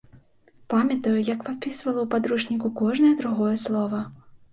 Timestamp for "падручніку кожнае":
2.13-3.13